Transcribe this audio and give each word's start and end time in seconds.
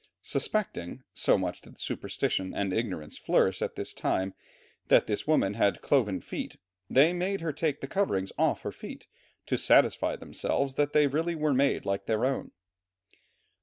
Suspecting, 0.23 1.03
so 1.13 1.37
much 1.37 1.61
did 1.61 1.77
superstition 1.77 2.55
and 2.55 2.73
ignorance 2.73 3.19
flourish 3.19 3.61
at 3.61 3.75
this 3.75 3.93
time, 3.93 4.33
that 4.87 5.05
this 5.05 5.27
woman 5.27 5.53
had 5.53 5.83
cloven 5.83 6.19
feet, 6.21 6.57
they 6.89 7.13
made 7.13 7.41
her 7.41 7.53
take 7.53 7.81
the 7.81 7.87
coverings 7.87 8.31
off 8.35 8.63
her 8.63 8.71
feet, 8.71 9.05
to 9.45 9.59
satisfy 9.59 10.15
themselves 10.15 10.73
that 10.73 10.93
they 10.93 11.05
really 11.05 11.35
were 11.35 11.53
made 11.53 11.85
like 11.85 12.07
their 12.07 12.25
own. 12.25 12.49